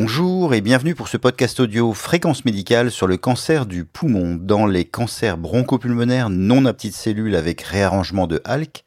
Bonjour 0.00 0.54
et 0.54 0.60
bienvenue 0.60 0.94
pour 0.94 1.08
ce 1.08 1.16
podcast 1.16 1.58
audio 1.58 1.92
Fréquence 1.92 2.44
médicale 2.44 2.92
sur 2.92 3.08
le 3.08 3.16
cancer 3.16 3.66
du 3.66 3.84
poumon. 3.84 4.38
Dans 4.40 4.64
les 4.64 4.84
cancers 4.84 5.36
bronchopulmonaires 5.36 6.30
non 6.30 6.66
à 6.66 6.72
petites 6.72 6.94
cellules 6.94 7.34
avec 7.34 7.62
réarrangement 7.62 8.28
de 8.28 8.40
HALK, 8.44 8.84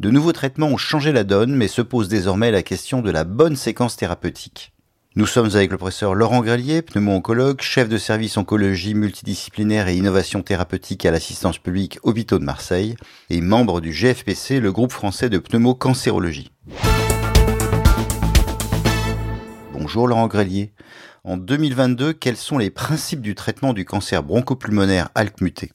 de 0.00 0.10
nouveaux 0.10 0.32
traitements 0.32 0.68
ont 0.68 0.78
changé 0.78 1.12
la 1.12 1.22
donne 1.22 1.54
mais 1.54 1.68
se 1.68 1.82
pose 1.82 2.08
désormais 2.08 2.50
la 2.50 2.62
question 2.62 3.02
de 3.02 3.10
la 3.10 3.24
bonne 3.24 3.56
séquence 3.56 3.98
thérapeutique. 3.98 4.72
Nous 5.16 5.26
sommes 5.26 5.50
avec 5.54 5.70
le 5.70 5.76
professeur 5.76 6.14
Laurent 6.14 6.40
Grelier, 6.40 6.80
pneumo-oncologue, 6.80 7.60
chef 7.60 7.90
de 7.90 7.98
service 7.98 8.38
oncologie 8.38 8.94
multidisciplinaire 8.94 9.88
et 9.88 9.96
innovation 9.96 10.42
thérapeutique 10.42 11.04
à 11.04 11.10
l'assistance 11.10 11.58
publique 11.58 11.98
Hôpitaux 12.04 12.38
de 12.38 12.44
Marseille 12.44 12.96
et 13.28 13.42
membre 13.42 13.82
du 13.82 13.92
GFPC, 13.92 14.60
le 14.60 14.72
groupe 14.72 14.92
français 14.92 15.28
de 15.28 15.36
pneumocancérologie. 15.36 16.53
Bonjour 19.84 20.08
Laurent 20.08 20.28
Grelier. 20.28 20.72
En 21.24 21.36
2022, 21.36 22.14
quels 22.14 22.38
sont 22.38 22.56
les 22.56 22.70
principes 22.70 23.20
du 23.20 23.34
traitement 23.34 23.74
du 23.74 23.84
cancer 23.84 24.22
bronchopulmonaire 24.22 25.10
ALK 25.14 25.42
muté? 25.42 25.72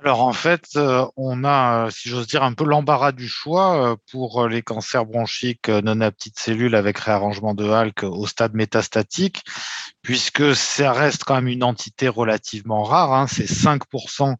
Alors 0.00 0.22
en 0.22 0.32
fait, 0.32 0.68
euh, 0.76 1.04
on 1.16 1.42
a, 1.42 1.86
euh, 1.86 1.90
si 1.90 2.08
j'ose 2.08 2.28
dire, 2.28 2.44
un 2.44 2.52
peu 2.52 2.64
l'embarras 2.64 3.10
du 3.10 3.26
choix 3.26 3.90
euh, 3.90 3.96
pour 4.12 4.46
les 4.46 4.62
cancers 4.62 5.04
bronchiques 5.04 5.68
non 5.68 6.00
à 6.00 6.12
petites 6.12 6.38
cellules 6.38 6.76
avec 6.76 6.96
réarrangement 6.96 7.54
de 7.54 7.68
HALK 7.68 8.04
au 8.04 8.28
stade 8.28 8.54
métastatique, 8.54 9.42
puisque 10.02 10.54
ça 10.54 10.92
reste 10.92 11.24
quand 11.24 11.34
même 11.34 11.48
une 11.48 11.64
entité 11.64 12.08
relativement 12.08 12.82
rare. 12.82 13.12
Hein, 13.12 13.26
c'est 13.26 13.50
5% 13.50 14.34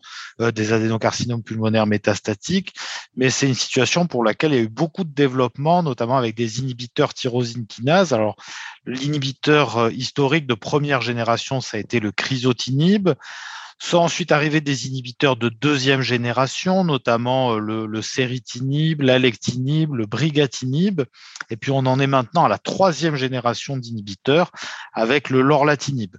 des 0.52 0.72
adénocarcinomes 0.72 1.42
pulmonaires 1.42 1.86
métastatiques, 1.86 2.74
mais 3.16 3.30
c'est 3.30 3.48
une 3.48 3.54
situation 3.54 4.06
pour 4.06 4.24
laquelle 4.24 4.52
il 4.52 4.56
y 4.56 4.60
a 4.60 4.62
eu 4.62 4.68
beaucoup 4.68 5.04
de 5.04 5.12
développement, 5.12 5.82
notamment 5.82 6.16
avec 6.16 6.34
des 6.36 6.60
inhibiteurs 6.60 7.12
tyrosine 7.12 7.66
kinase. 7.66 8.12
Alors 8.12 8.36
l'inhibiteur 8.86 9.90
historique 9.90 10.46
de 10.46 10.54
première 10.54 11.02
génération, 11.02 11.60
ça 11.60 11.76
a 11.76 11.80
été 11.80 12.00
le 12.00 12.12
crisotinib. 12.12 13.10
Sont 13.80 13.98
ensuite 13.98 14.32
arrivés 14.32 14.60
des 14.60 14.88
inhibiteurs 14.88 15.36
de 15.36 15.48
deuxième 15.48 16.00
génération, 16.00 16.84
notamment 16.84 17.52
euh, 17.52 17.58
le, 17.58 17.86
le 17.86 18.02
céritinib, 18.02 19.02
l'alectinib, 19.02 19.94
le 19.94 20.06
brigatinib. 20.06 21.02
Et 21.50 21.56
puis 21.56 21.70
on 21.70 21.78
en 21.78 22.00
est 22.00 22.06
maintenant 22.08 22.44
à 22.44 22.48
la 22.48 22.58
troisième 22.58 23.14
génération 23.16 23.76
d'inhibiteurs 23.76 24.50
avec 24.92 25.30
le 25.30 25.42
lorlatinib. 25.42 26.16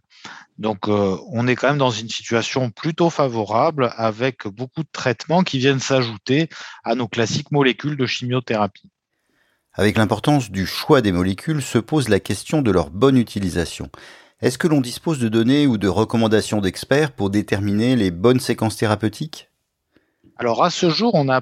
Donc 0.57 0.87
euh, 0.87 1.17
on 1.31 1.47
est 1.47 1.55
quand 1.55 1.69
même 1.69 1.77
dans 1.77 1.91
une 1.91 2.09
situation 2.09 2.69
plutôt 2.69 3.09
favorable 3.09 3.93
avec 3.95 4.47
beaucoup 4.47 4.83
de 4.83 4.89
traitements 4.91 5.43
qui 5.43 5.57
viennent 5.57 5.79
s'ajouter 5.79 6.49
à 6.83 6.95
nos 6.95 7.07
classiques 7.07 7.51
molécules 7.51 7.95
de 7.95 8.05
chimiothérapie. 8.05 8.89
Avec 9.73 9.97
l'importance 9.97 10.51
du 10.51 10.65
choix 10.65 11.01
des 11.01 11.13
molécules 11.13 11.61
se 11.61 11.77
pose 11.77 12.09
la 12.09 12.19
question 12.19 12.61
de 12.61 12.71
leur 12.71 12.89
bonne 12.89 13.17
utilisation. 13.17 13.89
Est-ce 14.41 14.57
que 14.57 14.69
l'on 14.69 14.79
dispose 14.79 15.19
de 15.19 15.27
données 15.27 15.67
ou 15.67 15.77
de 15.77 15.89
recommandations 15.89 16.61
d'experts 16.61 17.11
pour 17.11 17.29
déterminer 17.29 17.97
les 17.97 18.09
bonnes 18.09 18.39
séquences 18.39 18.77
thérapeutiques? 18.77 19.49
Alors 20.37 20.63
à 20.63 20.69
ce 20.69 20.89
jour, 20.89 21.13
on 21.15 21.25
n'a 21.25 21.41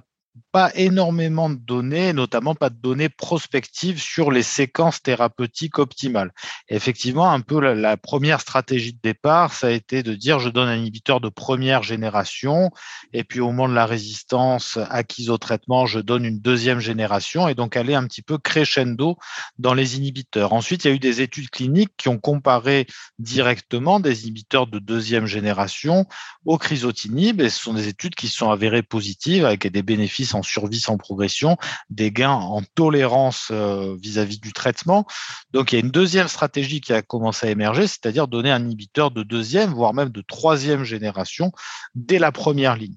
énormément 0.76 1.50
de 1.50 1.56
données, 1.56 2.14
notamment 2.14 2.56
pas 2.56 2.70
de 2.70 2.76
données 2.76 3.10
prospectives 3.10 4.02
sur 4.02 4.32
les 4.32 4.44
séquences 4.44 5.02
thérapeutiques 5.02 5.80
optimales. 5.80 6.32
effectivement, 6.70 7.32
un 7.32 7.42
peu 7.42 7.60
la, 7.60 7.98
première 7.98 8.42
stratégie 8.42 8.94
de 8.94 9.00
départ, 9.02 9.54
ça 9.54 9.68
a 9.68 9.72
été 9.72 10.04
de 10.04 10.14
dire 10.14 10.40
je 10.40 10.50
donne 10.50 10.70
un 10.70 10.76
inhibiteur 10.76 11.20
de 11.22 11.30
première 11.30 11.84
génération, 11.84 12.72
et 13.14 13.24
puis 13.24 13.40
au 13.40 13.48
moment 13.48 13.70
de 13.70 13.74
la 13.74 13.86
résistance 13.86 14.78
acquise 14.90 15.30
au 15.30 15.38
traitement, 15.38 15.86
je 15.86 16.00
donne 16.00 16.26
une 16.26 16.40
deuxième 16.40 16.80
génération, 16.80 17.48
et 17.48 17.56
donc 17.56 17.76
aller 17.76 17.96
un 17.96 18.06
petit 18.08 18.22
peu 18.22 18.38
crescendo 18.38 19.18
dans 19.60 19.74
les 19.74 19.98
inhibiteurs. 19.98 20.54
Ensuite, 20.54 20.86
il 20.86 20.88
y 20.88 20.92
a 20.92 20.96
eu 20.96 21.00
des 21.00 21.22
études 21.22 21.50
cliniques 21.50 21.94
qui 21.98 22.10
ont 22.10 22.20
comparé 22.20 22.88
directement 23.20 24.00
des 24.00 24.24
inhibiteurs 24.24 24.68
de 24.68 24.80
deuxième 24.80 25.26
génération 25.26 26.06
au 26.46 26.58
crisotinib, 26.58 27.42
et 27.42 27.50
ce 27.50 27.60
sont 27.60 27.74
des 27.74 27.88
études 27.88 28.16
qui 28.16 28.28
sont 28.28 28.52
avérées 28.52 28.84
positives 28.84 29.46
avec 29.46 29.68
des 29.68 29.84
bénéfices 29.84 30.34
en 30.34 30.44
survie 30.48 30.80
sans 30.80 30.98
progression, 30.98 31.58
des 31.90 32.12
gains 32.12 32.32
en 32.32 32.62
tolérance 32.76 33.50
euh, 33.52 33.96
vis-à-vis 34.02 34.40
du 34.40 34.54
traitement. 34.54 35.06
Donc 35.52 35.72
il 35.72 35.76
y 35.76 35.78
a 35.78 35.84
une 35.84 35.92
deuxième 35.92 36.28
stratégie 36.28 36.82
qui 36.82 36.94
a 36.94 37.02
commencé 37.02 37.48
à 37.48 37.52
émerger, 37.52 37.88
c'est-à-dire 37.88 38.28
donner 38.28 38.52
un 38.52 38.64
inhibiteur 38.64 39.12
de 39.12 39.24
deuxième, 39.24 39.72
voire 39.74 39.94
même 39.94 40.10
de 40.10 40.22
troisième 40.22 40.84
génération 40.84 41.52
dès 41.96 42.20
la 42.20 42.32
première 42.32 42.76
ligne. 42.76 42.96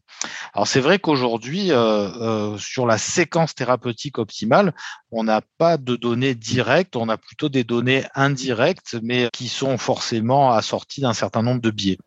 Alors 0.54 0.66
c'est 0.66 0.80
vrai 0.80 0.98
qu'aujourd'hui, 0.98 1.72
euh, 1.72 1.76
euh, 1.76 2.58
sur 2.58 2.86
la 2.86 2.98
séquence 2.98 3.54
thérapeutique 3.54 4.18
optimale, 4.18 4.74
on 5.10 5.24
n'a 5.24 5.42
pas 5.58 5.76
de 5.76 5.96
données 5.96 6.34
directes, 6.34 6.96
on 6.96 7.08
a 7.08 7.16
plutôt 7.16 7.48
des 7.48 7.64
données 7.64 8.04
indirectes, 8.14 8.96
mais 9.02 9.28
qui 9.32 9.48
sont 9.48 9.78
forcément 9.78 10.52
assorties 10.52 11.00
d'un 11.00 11.14
certain 11.14 11.42
nombre 11.42 11.60
de 11.60 11.70
biais. 11.70 11.98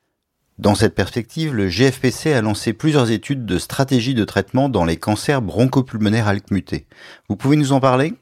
Dans 0.59 0.75
cette 0.75 0.93
perspective, 0.93 1.55
le 1.55 1.67
GFPC 1.67 2.31
a 2.31 2.41
lancé 2.41 2.73
plusieurs 2.73 3.09
études 3.09 3.43
de 3.43 3.57
stratégie 3.57 4.13
de 4.13 4.23
traitement 4.23 4.69
dans 4.69 4.85
les 4.85 4.97
cancers 4.97 5.41
bronchopulmonaires 5.41 6.27
ALK 6.27 6.51
mutés. 6.51 6.85
Vous 7.27 7.35
pouvez 7.35 7.57
nous 7.57 7.71
en 7.71 7.79
parler? 7.79 8.13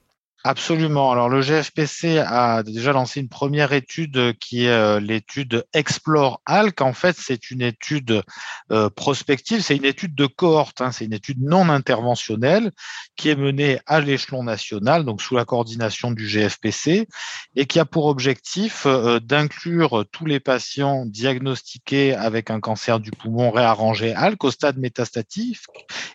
Absolument. 0.44 1.12
Alors 1.12 1.30
le 1.30 1.42
GFPC 1.42 2.18
a 2.18 2.64
déjà 2.64 2.94
lancé 2.94 3.20
une 3.20 3.30
première 3.30 3.74
étude 3.74 4.36
qui 4.40 4.66
est 4.66 4.70
euh, 4.70 5.00
l'étude 5.00 5.66
Explore 5.72 6.42
ALK. 6.48 6.82
En 6.82 6.94
fait, 6.94 7.16
c'est 7.20 7.52
une 7.52 7.62
étude 7.62 8.24
euh, 8.72 8.90
prospective, 8.90 9.62
c'est 9.62 9.76
une 9.76 9.86
étude 9.86 10.16
de 10.16 10.26
cohorte, 10.26 10.82
hein. 10.82 10.92
c'est 10.92 11.06
une 11.06 11.14
étude 11.14 11.44
non 11.44 11.70
interventionnelle 11.70 12.72
qui 13.16 13.30
est 13.30 13.36
menée 13.36 13.80
à 13.86 14.00
l'échelon 14.00 14.44
national, 14.44 15.06
donc 15.06 15.22
sous 15.22 15.36
la 15.36 15.46
coordination 15.46 16.10
du 16.10 16.26
GFPC, 16.26 17.08
et 17.56 17.66
qui 17.68 17.80
a 17.80 17.86
pour 17.86 18.06
objectif 18.06 18.88
euh, 18.88 19.20
d'inclure 19.20 20.06
tous 20.12 20.26
les 20.26 20.40
patients 20.40 21.06
diagnostiqués 21.06 22.16
avec 22.16 22.50
un 22.50 22.60
cancer 22.60 23.00
du 23.00 23.12
poumon 23.12 23.52
réarrangé 23.52 24.14
ALK 24.14 24.44
au 24.44 24.50
stade 24.50 24.80
métastatique 24.80 25.60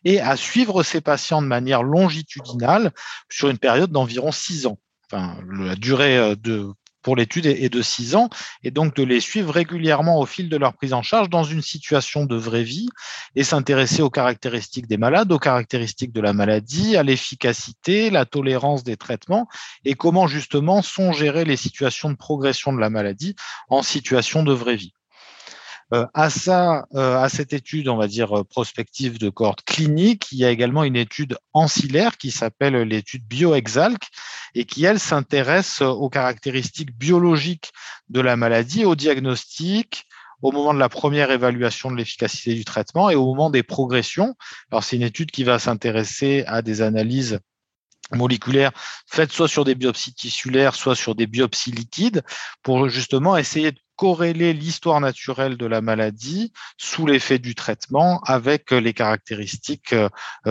et 0.04 0.20
à 0.20 0.34
suivre 0.34 0.82
ces 0.82 1.00
patients 1.00 1.43
de 1.43 1.47
manière 1.47 1.84
longitudinale 1.84 2.91
sur 3.31 3.50
une 3.50 3.58
période 3.58 3.93
d'environ 3.93 4.16
six 4.32 4.66
ans. 4.66 4.78
Enfin, 5.10 5.37
la 5.50 5.77
durée 5.77 6.16
euh, 6.16 6.34
de, 6.34 6.72
pour 7.06 7.15
l'étude 7.15 7.47
est 7.47 7.69
de 7.69 7.82
six 7.82 8.16
ans, 8.16 8.28
et 8.65 8.72
donc 8.72 8.97
de 8.97 9.04
les 9.04 9.21
suivre 9.21 9.53
régulièrement 9.53 10.19
au 10.19 10.27
fil 10.27 10.49
de 10.49 10.56
leur 10.56 10.75
prise 10.75 10.93
en 10.93 11.03
charge 11.03 11.31
dans 11.31 11.44
une 11.44 11.62
situation 11.62 12.25
de 12.25 12.34
vraie 12.34 12.65
vie 12.65 12.88
et 13.37 13.44
s'intéresser 13.44 14.03
aux 14.03 14.10
caractéristiques 14.10 14.88
des 14.88 14.97
malades, 14.97 15.31
aux 15.31 15.38
caractéristiques 15.38 16.12
de 16.12 16.21
la 16.21 16.32
maladie, 16.32 16.97
à 16.97 17.05
l'efficacité, 17.05 18.10
la 18.10 18.25
tolérance 18.25 18.82
des 18.82 18.97
traitements 18.97 19.47
et 19.84 19.94
comment 19.94 20.26
justement 20.26 20.82
sont 20.82 21.12
gérées 21.12 21.44
les 21.44 21.56
situations 21.56 22.10
de 22.10 22.16
progression 22.16 22.72
de 22.72 22.81
la 22.81 22.91
maladie 22.91 23.37
en 23.69 23.82
situation 23.82 24.43
de 24.43 24.53
vraie 24.53 24.75
vie. 24.75 24.95
Euh, 25.94 26.04
à 26.14 26.30
ça, 26.30 26.86
euh, 26.94 27.16
à 27.19 27.28
cette 27.28 27.52
étude, 27.52 27.88
on 27.88 27.97
va 27.97 28.08
dire 28.08 28.38
euh, 28.38 28.44
prospective 28.44 29.19
de 29.19 29.28
cohorte 29.28 29.62
clinique, 29.62 30.32
il 30.32 30.38
y 30.38 30.44
a 30.44 30.50
également 30.50 30.82
une 30.82 30.97
étude 30.97 31.38
ancillaire 31.52 32.16
qui 32.16 32.32
s'appelle 32.32 32.74
l'étude 32.74 33.24
BioExalc 33.24 34.02
et 34.56 34.64
qui, 34.64 34.84
elle, 34.84 34.98
s'intéresse 34.98 35.82
aux 35.82 36.08
caractéristiques 36.08 36.96
biologiques 36.96 37.72
de 38.08 38.20
la 38.20 38.36
maladie, 38.36 38.84
au 38.84 38.96
diagnostic, 38.96 40.06
au 40.42 40.50
moment 40.50 40.75
de 40.75 40.80
la 40.80 40.88
première 40.88 41.30
évaluation 41.30 41.91
de 41.91 41.96
l'efficacité 41.96 42.54
du 42.54 42.64
traitement 42.64 43.08
et 43.08 43.14
au 43.14 43.26
moment 43.26 43.50
des 43.50 43.62
progressions. 43.62 44.34
Alors, 44.72 44.82
c'est 44.82 44.96
une 44.96 45.02
étude 45.02 45.30
qui 45.30 45.44
va 45.44 45.60
s'intéresser 45.60 46.42
à 46.48 46.62
des 46.62 46.82
analyses 46.82 47.38
moléculaires 48.12 48.72
faites 49.06 49.33
soit 49.33 49.49
sur 49.49 49.65
des 49.65 49.75
biopsies 49.75 50.15
tissulaires, 50.15 50.75
soit 50.75 50.94
sur 50.94 51.15
des 51.15 51.27
biopsies 51.27 51.72
liquides, 51.72 52.22
pour 52.62 52.89
justement 52.89 53.37
essayer 53.37 53.72
de 53.72 53.81
corréler 53.97 54.53
l'histoire 54.53 55.00
naturelle 55.00 55.56
de 55.56 55.67
la 55.67 55.81
maladie 55.81 56.53
sous 56.77 57.06
l'effet 57.06 57.39
du 57.39 57.55
traitement 57.55 58.21
avec 58.25 58.71
les 58.71 58.93
caractéristiques 58.93 59.94
euh, 59.94 60.11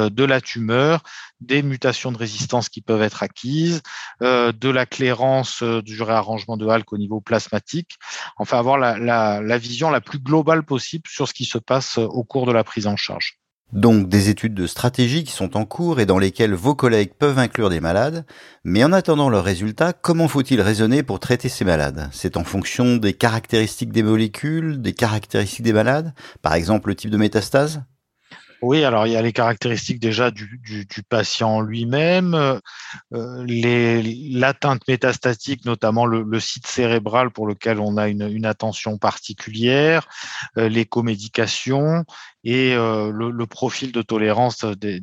de 0.09 0.23
la 0.23 0.41
tumeur, 0.41 1.03
des 1.39 1.61
mutations 1.61 2.11
de 2.11 2.17
résistance 2.17 2.69
qui 2.69 2.81
peuvent 2.81 3.03
être 3.03 3.23
acquises, 3.23 3.81
euh, 4.23 4.51
de 4.51 4.69
la 4.69 4.85
clairance 4.85 5.61
euh, 5.61 5.81
du 5.81 6.01
réarrangement 6.01 6.57
de 6.57 6.67
Halk 6.67 6.91
au 6.91 6.97
niveau 6.97 7.21
plasmatique, 7.21 7.97
enfin 8.37 8.57
avoir 8.57 8.77
la, 8.77 8.97
la 8.97 9.57
vision 9.57 9.91
la 9.91 10.01
plus 10.01 10.19
globale 10.19 10.63
possible 10.63 11.07
sur 11.07 11.27
ce 11.27 11.33
qui 11.33 11.45
se 11.45 11.59
passe 11.59 11.99
au 11.99 12.23
cours 12.23 12.47
de 12.47 12.51
la 12.51 12.63
prise 12.63 12.87
en 12.87 12.97
charge. 12.97 13.37
Donc 13.73 14.07
des 14.07 14.29
études 14.29 14.53
de 14.53 14.67
stratégie 14.67 15.23
qui 15.23 15.31
sont 15.31 15.57
en 15.57 15.65
cours 15.65 15.99
et 15.99 16.05
dans 16.05 16.19
lesquelles 16.19 16.53
vos 16.53 16.75
collègues 16.75 17.13
peuvent 17.17 17.39
inclure 17.39 17.69
des 17.69 17.81
malades, 17.81 18.25
mais 18.63 18.83
en 18.83 18.93
attendant 18.93 19.29
leurs 19.29 19.43
résultats, 19.43 19.91
comment 19.91 20.27
faut-il 20.27 20.61
raisonner 20.61 21.03
pour 21.03 21.19
traiter 21.19 21.49
ces 21.49 21.65
malades? 21.65 22.09
C'est 22.11 22.37
en 22.37 22.43
fonction 22.43 22.95
des 22.97 23.13
caractéristiques 23.13 23.91
des 23.91 24.03
molécules, 24.03 24.81
des 24.81 24.93
caractéristiques 24.93 25.65
des 25.65 25.73
malades, 25.73 26.13
par 26.41 26.53
exemple 26.53 26.89
le 26.89 26.95
type 26.95 27.09
de 27.09 27.17
métastase? 27.17 27.83
Oui, 28.61 28.83
alors 28.83 29.05
il 29.05 29.13
y 29.13 29.15
a 29.15 29.21
les 29.21 29.33
caractéristiques 29.33 29.99
déjà 29.99 30.31
du, 30.31 30.59
patient 31.07 31.61
lui-même, 31.61 32.33
euh, 33.13 33.45
l'atteinte 34.31 34.81
métastatique, 34.87 35.65
notamment 35.65 36.05
le, 36.05 36.39
site 36.39 36.65
cérébral 36.65 37.31
pour 37.31 37.47
lequel 37.47 37.79
on 37.79 37.97
a 37.97 38.07
une, 38.07 38.45
attention 38.45 38.97
particulière, 38.97 40.07
euh, 40.57 40.69
les 40.69 40.85
et 42.45 42.75
le, 42.75 43.45
profil 43.45 43.91
de 43.91 44.01
tolérance 44.03 44.63
des, 44.63 44.99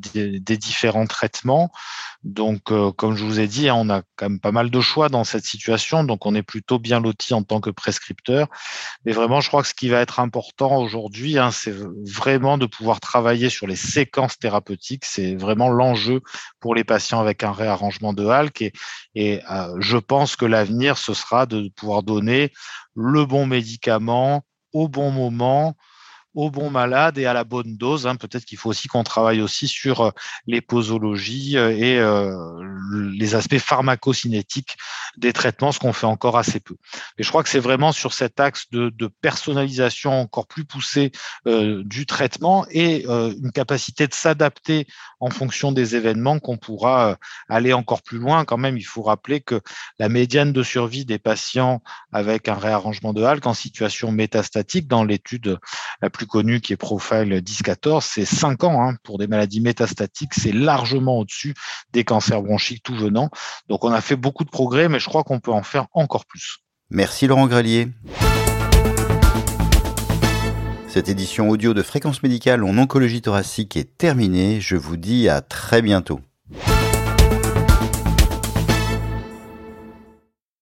différents 0.57 1.07
traitements. 1.07 1.73
Donc, 2.23 2.63
comme 2.97 3.17
je 3.17 3.25
vous 3.25 3.41
ai 3.41 3.49
dit, 3.49 3.69
hein, 3.69 3.75
on 3.77 3.91
a 3.91 4.03
quand 4.15 4.29
même 4.29 4.41
pas 4.41 4.53
mal 4.53 4.71
de 4.71 4.81
choix 4.81 5.09
dans 5.09 5.25
cette 5.25 5.45
situation, 5.45 6.05
donc 6.05 6.25
on 6.25 6.37
est 6.37 6.45
plutôt 6.45 6.79
bien 6.79 7.01
loti 7.01 7.35
en 7.35 7.43
tant 7.43 7.61
que 7.61 7.71
prescripteur. 7.71 8.47
Mais 9.05 9.13
vraiment, 9.13 9.41
je 9.41 9.49
crois 9.49 9.63
que 9.63 9.69
ce 9.69 9.75
qui 9.75 9.89
va 9.89 10.01
être 10.01 10.21
important 10.21 10.77
aujourd'hui, 10.77 11.37
hein, 11.37 11.51
c'est 11.51 11.75
vraiment 11.75 12.59
de 12.59 12.67
pouvoir 12.67 13.01
travailler 13.01 13.51
sur 13.51 13.67
les 13.67 13.77
séquences 13.77 14.39
thérapeutiques. 14.39 15.05
C'est 15.05 15.35
vraiment 15.35 15.69
l'enjeu 15.69 16.21
pour 16.61 16.77
les 16.77 16.85
patients 16.85 17.21
avec 17.21 17.43
un 17.43 17.53
réarrangement 17.53 18.13
de 18.13 18.25
HALC. 18.25 18.63
Et, 18.63 18.73
et 19.17 19.41
je 19.79 19.97
pense 19.99 20.37
que 20.37 20.45
l'avenir, 20.45 20.97
ce 20.97 21.13
sera 21.13 21.47
de 21.47 21.69
pouvoir 21.75 22.05
donner 22.05 22.53
le 22.95 23.25
bon 23.27 23.47
médicament 23.47 24.45
au 24.73 24.89
bon 24.89 25.11
moment, 25.11 25.77
au 26.35 26.51
bon 26.51 26.71
malade 26.71 27.19
et 27.19 27.27
à 27.27 27.33
la 27.33 27.45
bonne 27.45 27.77
dose. 27.77 28.07
Hein. 28.07 28.17
Peut-être 28.17 28.45
qu'il 28.45 28.59
faut 28.59 28.71
aussi 28.71 28.89
qu'on 28.89 29.05
travaille 29.05 29.41
aussi 29.43 29.69
sur 29.69 30.01
euh, 30.01 30.11
les 30.47 30.61
posologies 30.61 31.57
euh, 31.57 31.77
et 31.77 31.99
euh, 31.99 32.63
les 33.13 33.35
aspects 33.35 33.59
pharmacocinétiques 33.59 34.77
des 35.17 35.33
traitements, 35.33 35.73
ce 35.73 35.79
qu'on 35.79 35.93
fait 35.93 36.07
encore 36.07 36.39
assez 36.39 36.61
peu. 36.61 36.77
Et 37.19 37.23
je 37.23 37.29
crois 37.29 37.43
que 37.43 37.49
c'est 37.49 37.59
vraiment 37.59 37.93
sur 37.93 38.13
cet 38.13 38.41
axe 38.41 38.71
de, 38.71 38.93
personnalisation 39.21 40.21
encore 40.21 40.47
plus 40.47 40.65
poussée 40.65 41.13
du 41.45 42.07
traitement 42.07 42.67
et 42.71 43.05
une 43.07 43.53
capacité 43.53 44.07
de 44.07 44.15
s'adapter 44.15 44.87
en 45.21 45.31
fonction 45.31 45.73
des 45.73 45.97
événements 45.97 46.39
qu'on 46.39 46.57
pourra 46.57 47.17
aller 47.49 47.73
encore 47.73 48.03
plus 48.03 48.19
loin. 48.19 48.45
Quand 48.45 48.59
même, 48.59 48.77
il 48.77 48.85
faut 48.85 49.03
rappeler 49.03 49.41
que 49.41 49.61
la 49.99 50.09
médiane 50.09 50.53
de 50.53 50.63
survie 50.63 51.05
des 51.05 51.19
patients 51.19 51.83
avec 52.13 52.49
un 52.49 52.55
réarrangement 52.55 53.13
de 53.13 53.23
HALC 53.23 53.47
en 53.47 53.55
situation 53.55 54.13
métastatique 54.13 54.89
dans 54.89 55.05
l'étude 55.05 55.59
la 56.01 56.11
plus 56.11 56.27
connu 56.27 56.61
qui 56.61 56.73
est 56.73 56.77
Profile 56.77 57.41
10-14, 57.41 58.01
c'est 58.03 58.25
5 58.25 58.65
ans 58.65 58.83
hein, 58.83 58.97
pour 59.03 59.19
des 59.19 59.27
maladies 59.27 59.61
métastatiques, 59.61 60.35
c'est 60.35 60.53
largement 60.53 61.19
au-dessus 61.19 61.55
des 61.93 62.05
cancers 62.05 62.43
bronchiques 62.43 62.83
tout 62.83 62.95
venant. 62.95 63.31
Donc 63.69 63.85
on 63.85 63.93
a 63.93 64.01
fait 64.01 64.17
beaucoup 64.17 64.45
de 64.45 64.51
progrès, 64.51 64.89
mais 64.89 64.99
je 65.03 65.09
crois 65.09 65.25
qu'on 65.25 65.41
peut 65.41 65.53
en 65.53 65.63
faire 65.63 65.87
encore 65.93 66.25
plus. 66.25 66.59
Merci 66.91 67.27
Laurent 67.27 67.47
Grelier. 67.47 67.89
Cette 70.89 71.09
édition 71.09 71.49
audio 71.49 71.75
de 71.75 71.83
Fréquence 71.83 72.23
médicale 72.23 72.63
en 72.65 72.77
oncologie 72.77 73.23
thoracique 73.23 73.77
est 73.77 73.97
terminée. 73.97 74.61
Je 74.61 74.77
vous 74.77 74.97
dis 74.97 75.29
à 75.29 75.41
très 75.41 75.83
bientôt. 75.83 76.21